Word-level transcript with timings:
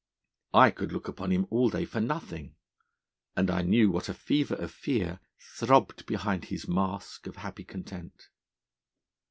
I 0.55 0.71
could 0.71 0.91
look 0.91 1.07
upon 1.07 1.29
him 1.29 1.45
all 1.51 1.69
day 1.69 1.85
for 1.85 2.01
nothing! 2.01 2.55
And 3.35 3.51
I 3.51 3.61
knew 3.61 3.91
what 3.91 4.09
a 4.09 4.15
fever 4.15 4.55
of 4.55 4.71
fear 4.71 5.19
throbbed 5.57 6.07
behind 6.07 6.45
his 6.45 6.67
mask 6.67 7.27
of 7.27 7.35
happy 7.35 7.63
contempt. 7.63 8.29